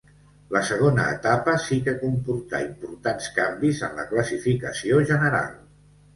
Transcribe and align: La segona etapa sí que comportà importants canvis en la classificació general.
La 0.55 0.59
segona 0.69 1.03
etapa 1.17 1.53
sí 1.65 1.77
que 1.87 1.93
comportà 2.05 2.63
importants 2.69 3.29
canvis 3.37 3.83
en 3.91 3.95
la 4.01 4.09
classificació 4.17 5.05
general. 5.15 5.55